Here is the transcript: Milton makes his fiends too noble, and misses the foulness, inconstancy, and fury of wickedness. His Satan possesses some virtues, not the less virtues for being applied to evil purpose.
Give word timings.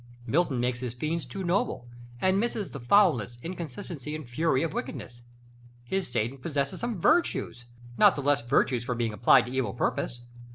Milton 0.25 0.59
makes 0.59 0.79
his 0.79 0.95
fiends 0.95 1.27
too 1.27 1.43
noble, 1.43 1.87
and 2.19 2.39
misses 2.39 2.71
the 2.71 2.79
foulness, 2.79 3.37
inconstancy, 3.43 4.15
and 4.15 4.27
fury 4.27 4.63
of 4.63 4.73
wickedness. 4.73 5.21
His 5.83 6.07
Satan 6.11 6.39
possesses 6.39 6.79
some 6.79 6.99
virtues, 6.99 7.65
not 7.99 8.15
the 8.15 8.23
less 8.23 8.41
virtues 8.43 8.83
for 8.83 8.95
being 8.95 9.13
applied 9.13 9.45
to 9.45 9.51
evil 9.51 9.75
purpose. 9.75 10.23